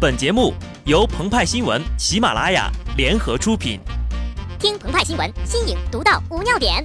[0.00, 0.54] 本节目
[0.86, 3.78] 由澎湃新闻、喜马拉雅联合出品。
[4.58, 6.82] 听澎湃新闻，新颖独到，无尿点。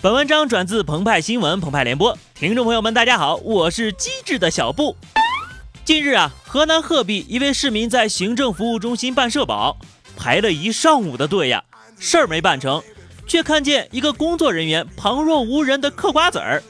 [0.00, 4.96] 本文章转自澎湃新闻、澎湃联播，听众朋友们，大家好，我是机智的小布。
[5.84, 9.76] 近日啊，河南鹤壁一位市民在行政服务中心办社保，
[10.16, 11.62] 排了一上午的队呀，
[12.00, 12.82] 事儿没办成。
[13.26, 16.62] 却看见一个工作人员旁若无人的嗑瓜子儿，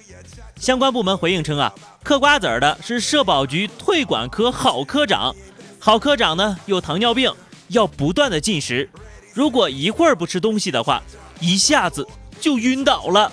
[0.56, 1.72] 相关部门回应称啊，
[2.04, 5.34] 嗑瓜子儿的是社保局退管科郝科长，
[5.78, 7.32] 郝科长呢有糖尿病，
[7.68, 8.88] 要不断的进食，
[9.34, 11.02] 如果一会儿不吃东西的话，
[11.40, 12.06] 一下子
[12.40, 13.32] 就晕倒了。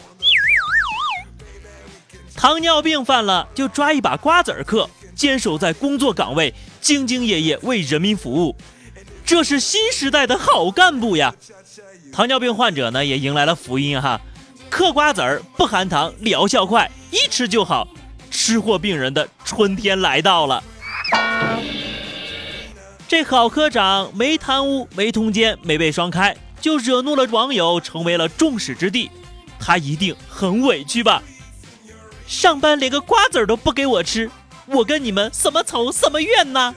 [2.36, 8.56] 糖尿病犯了就抓一把瓜子儿嗑，坚守在工作岗位，兢兢业业为人民服务，
[9.26, 11.36] 这是新时代的好干部呀。
[12.12, 14.20] 糖尿病患者呢也迎来了福音哈，
[14.70, 17.88] 嗑瓜子儿不含糖，疗效快，一吃就好，
[18.30, 20.64] 吃货病人的春天来到了。
[23.08, 29.10] 这郝科长没贪污，没通奸，没被双开，就惹怒了网友，成为了众矢之的，
[29.60, 31.24] 他一定很委屈吧？
[32.28, 34.30] 上班连个瓜子儿都不给我吃，
[34.68, 36.76] 我跟你们什么仇什么怨呢？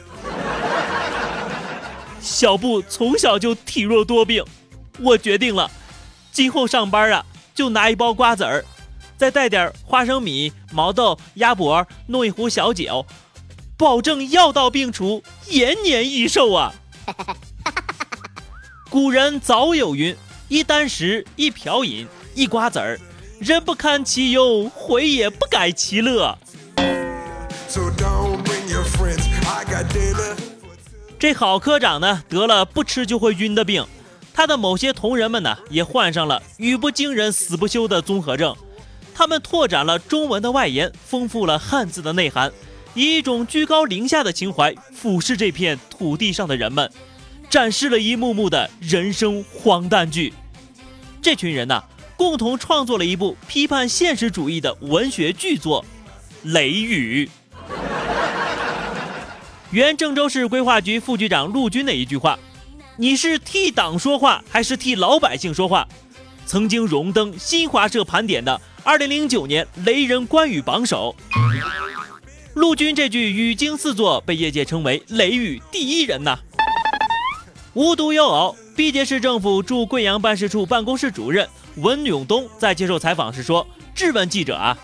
[2.21, 4.45] 小布从小就体弱多病。
[4.99, 5.71] 我决定了，
[6.31, 8.65] 今后上班啊，就拿一包瓜子儿，
[9.17, 13.05] 再带点花生米、毛豆、鸭脖，弄一壶小酒，
[13.77, 16.75] 保证药到病除，延年益寿啊！
[18.91, 20.17] 古人早有云：
[20.49, 23.01] 一箪食，一瓢饮，一瓜子儿，
[23.41, 26.39] 人不堪其忧，回也不改其乐。
[31.19, 33.87] 这郝科长呢，得了不吃就会晕的病。
[34.35, 38.57] 他的某些同仁们呢，也患上了语不惊人死不休的综合症。
[39.15, 42.51] 他们拓展了中文的外延，丰富了汉字的内涵，
[42.95, 46.91] 以一种居高临下的情怀俯视这片土地上的人们，
[47.51, 50.33] 展示了一幕幕的人生荒诞剧。
[51.21, 51.85] 这群人呢，
[52.17, 55.85] 共同创作了一部批判现实主义的文学巨作
[56.53, 57.27] 《雷雨》。
[59.71, 62.39] 原郑州市规划局副局长陆军的一句话。
[62.97, 65.89] 你是替党说话还是替老百姓说话？
[66.45, 71.15] 曾经荣登新华社盘点的2009年雷人关羽榜首，
[72.55, 76.39] 陆军这句语惊四座，被业界称为“雷雨第一人”呐。
[77.73, 84.77] 无独有偶，毕节市政府驻贵阳办事处办公室主任文永东在接受采访时说：“质问记者啊，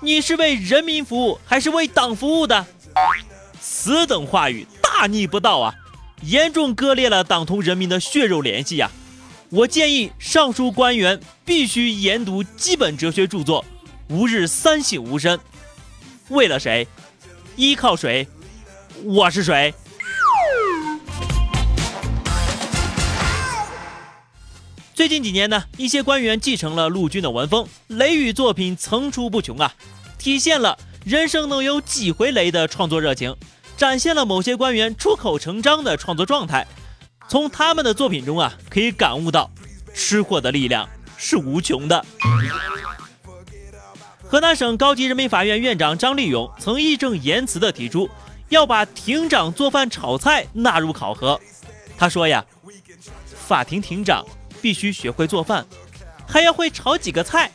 [0.00, 2.66] 你是为人民服务还是为党服务的？”
[3.60, 5.72] 此等话语大逆不道啊！
[6.22, 8.90] 严重割裂了党同人民的血肉联系呀！
[9.50, 13.64] 我建议上述官员必须研读基本哲学著作，
[14.08, 15.38] 吾日三省吾身。
[16.28, 16.86] 为了谁？
[17.56, 18.26] 依靠谁？
[19.04, 19.74] 我是谁？
[24.94, 29.74] 最近几年呢，一些官员继承了陆军的文风，雷雨作品层出不穷啊，
[30.18, 33.34] 体现了人生能有几回雷的创作热情。
[33.76, 36.66] 展现了某些官员出口成章的创作状态。
[37.28, 39.50] 从他们的作品中啊，可以感悟到
[39.94, 42.04] 吃货的力量是无穷的。
[44.22, 48.08] 河南省高级人民法院院长张立勇曾义正言辞地提出，
[48.48, 51.40] 要把庭长做饭炒菜纳入考核。
[51.96, 52.44] 他说呀，
[53.26, 54.24] 法庭庭长
[54.60, 55.66] 必须学会做饭，
[56.26, 57.50] 还要会炒几个菜。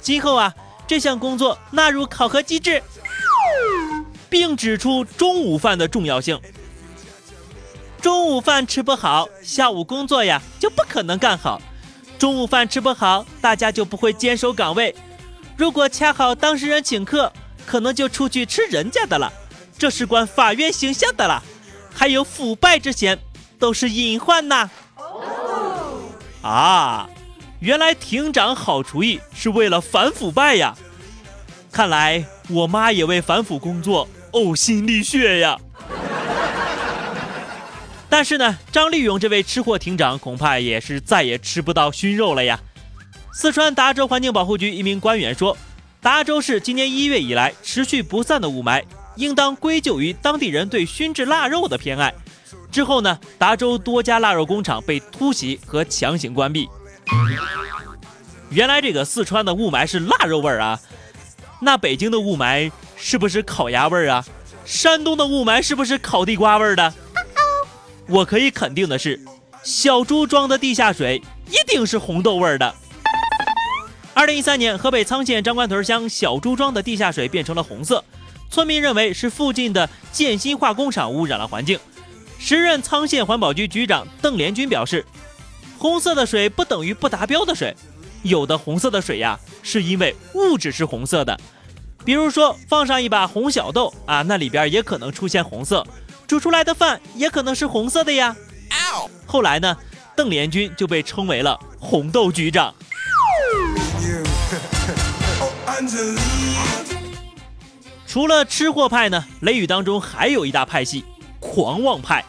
[0.00, 0.54] 今后啊，
[0.86, 2.82] 这项工作纳入考核机制。
[4.28, 6.40] 并指出中午饭的重要性。
[8.00, 11.60] 中午饭吃不好，下午工作呀就不可能干好。
[12.18, 14.94] 中午饭吃不好，大家就不会坚守岗位。
[15.56, 17.32] 如果恰好当事人请客，
[17.66, 19.32] 可能就出去吃人家的了，
[19.76, 21.42] 这事关法院形象的了，
[21.92, 23.18] 还有腐败之嫌，
[23.58, 24.70] 都是隐患呐。
[26.42, 27.08] 啊，
[27.58, 30.76] 原来庭长好厨艺是为了反腐败呀！
[31.72, 34.08] 看来我妈也为反腐工作。
[34.32, 35.58] 呕心沥血呀！
[38.10, 42.58] 但是呢，张立勇这位吃货庭长恐怕也是再也吃不到熏肉了呀。
[43.34, 45.56] 四川达州环境保护局一名官员说，
[46.00, 48.82] 达州市今年一月以来持续不散的雾霾，
[49.16, 52.12] 应当归咎于当地人对熏制腊肉的偏爱。
[52.72, 56.66] 之后呢，达州多家腊肉工厂被突袭和强行关闭。
[58.48, 60.80] 原来这个四川的雾霾是腊肉味儿啊，
[61.60, 62.72] 那北京的雾霾。
[62.98, 64.24] 是不是烤鸭味儿啊？
[64.64, 66.92] 山东的雾霾是不是烤地瓜味儿的？
[68.06, 69.18] 我可以肯定的是，
[69.62, 72.74] 小猪装的地下水一定是红豆味儿的。
[74.12, 78.04] 二零一三年，河北沧县张官屯乡小朱庄的地下水变成了红色，
[78.50, 81.78] 村民认为是附近的建新化工厂污染了环境。
[82.38, 85.06] 时任沧县环保局局长邓连军表示，
[85.78, 87.74] 红色的水不等于不达标的水，
[88.22, 91.38] 有的红色的水呀，是因为物质是红色的，
[92.08, 95.86] 比如说放上一把红小豆啊，那里边也可能出现红色，
[96.26, 98.34] 煮出来的饭也可能是红色的呀。
[99.26, 99.76] 后来呢，
[100.16, 102.74] 邓连军就被称为了红豆局长。
[108.06, 111.04] 除了吃货派呢，雷雨当中还有一大派系——
[111.38, 112.24] 狂妄派，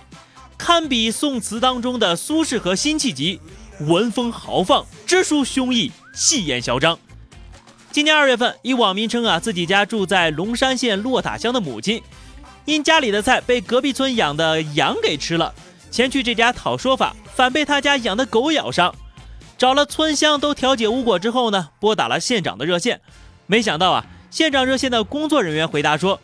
[0.58, 3.40] 堪比宋词当中的苏轼和辛弃疾，
[3.88, 7.00] 文风豪放，直抒胸臆，气焰嚣张。
[7.92, 12.02] 今年二月份，一网民称啊，自己家住在龙山县洛塔乡的母亲，
[12.66, 15.54] 因家里的菜被隔壁村养的羊给吃了，
[15.90, 18.94] 前去这家讨说法，反被他家养的狗咬伤。
[19.58, 23.02] 找了村乡都调解无果之后呢，拨打了县长的热线，
[23.48, 26.22] 没想到啊，县长热线的工作人员回答说，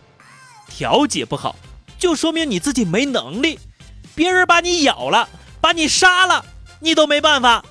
[0.70, 1.56] 调解不好，
[1.98, 3.60] 就说明你自己没能力，
[4.14, 5.28] 别人把你咬了，
[5.60, 6.46] 把你杀了，
[6.80, 7.66] 你都没办法。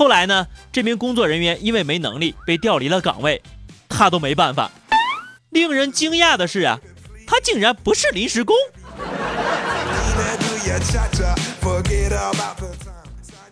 [0.00, 3.42] 后来呢，这名工作人员因为没能力被调离了岗位，
[3.86, 4.70] 他都没办法。
[5.50, 6.80] 令人惊讶的是啊，
[7.26, 8.56] 他竟然不是临时工。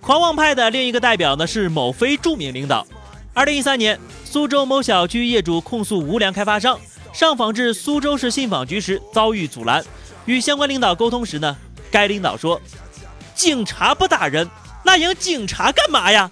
[0.00, 2.86] 狂妄派的另一个代表呢是某非著名领导。
[3.34, 6.80] 二零一三年，苏州某小区业主控诉无良开发商
[7.12, 9.84] 上访至苏州市信访局时遭遇阻拦，
[10.24, 11.54] 与相关领导沟通时呢，
[11.90, 12.58] 该领导说
[13.36, 14.48] ：“警察不打人，
[14.84, 16.30] 那养警察干嘛呀？”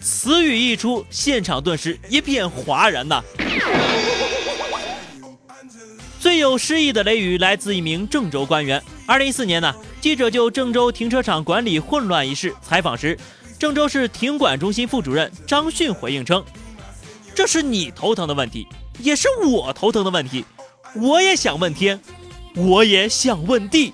[0.00, 3.22] 此语一出，现场顿时一片哗然呐。
[6.18, 8.82] 最有诗意的雷雨来自一名郑州官员。
[9.06, 9.74] 二零一四年呢？
[10.00, 13.18] 记者就郑州停车场管理混乱一事采访时，
[13.58, 16.44] 郑州市停管中心副主任张迅回应称
[17.34, 18.66] ：“这是你头疼的问题，
[18.98, 20.44] 也是我头疼的问题。
[20.94, 22.00] 我也想问天，
[22.54, 23.92] 我也想问地。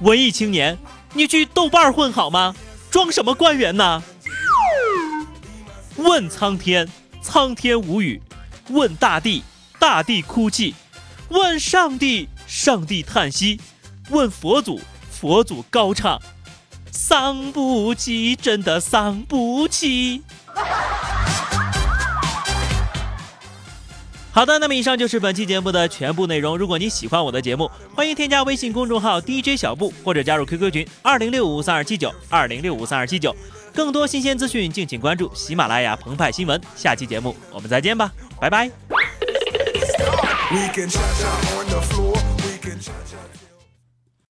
[0.00, 0.78] 文艺青年，
[1.12, 2.54] 你去豆瓣混好吗？
[2.90, 4.02] 装什么官员呢？
[5.96, 6.88] 问苍天，
[7.22, 8.20] 苍天无语；
[8.68, 9.42] 问大地，
[9.78, 10.74] 大地哭泣；
[11.28, 13.60] 问上帝。”上帝叹息，
[14.08, 16.20] 问佛祖，佛祖高唱，
[16.90, 20.22] 伤不起，真的伤不起。
[24.32, 26.56] 好的，那么以上就是本期节目的全部内容。
[26.56, 33.34] 如果你喜欢我的节目，欢迎添加微信公众号 DJ 小布，或者加入 QQ 群二零六五三二七九二零六五三二七九。
[33.74, 36.60] 更多新鲜资讯，敬请关注喜马拉雅澎湃新闻。
[36.76, 38.10] 下期节目我们再见吧，
[38.40, 38.70] 拜拜。